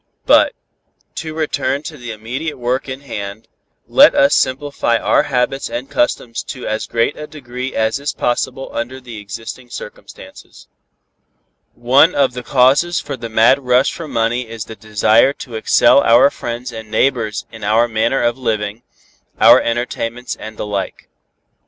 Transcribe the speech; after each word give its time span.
But, 0.25 0.53
to 1.13 1.35
return 1.35 1.83
to 1.83 1.95
the 1.95 2.09
immediate 2.11 2.57
work 2.57 2.89
in 2.89 3.01
hand, 3.01 3.47
let 3.87 4.15
us 4.15 4.33
simplify 4.33 4.97
our 4.97 5.21
habits 5.21 5.69
and 5.69 5.91
customs 5.91 6.41
to 6.45 6.65
as 6.65 6.87
great 6.87 7.15
a 7.17 7.27
degree 7.27 7.75
as 7.75 7.99
is 7.99 8.11
possible 8.11 8.71
under 8.73 8.95
existing 9.05 9.69
circumstances. 9.69 10.67
One 11.75 12.15
of 12.15 12.33
the 12.33 12.41
causes 12.41 12.99
for 12.99 13.15
the 13.15 13.29
mad 13.29 13.59
rush 13.59 13.93
for 13.93 14.07
money 14.07 14.47
is 14.49 14.65
the 14.65 14.75
desire 14.75 15.33
to 15.33 15.53
excel 15.53 16.01
our 16.01 16.31
friends 16.31 16.71
and 16.71 16.89
neighbors 16.89 17.45
in 17.51 17.63
our 17.63 17.87
manner 17.87 18.23
of 18.23 18.39
living, 18.39 18.81
our 19.39 19.61
entertainments 19.61 20.35
and 20.35 20.57
the 20.57 20.65
like. 20.65 21.09